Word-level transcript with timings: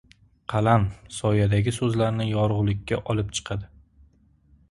Qalam 0.53 0.85
soyadagi 1.17 1.73
so‘zlarni 1.75 2.27
yorug‘likka 2.29 2.99
olib 3.15 3.29
chiqadi. 3.41 3.69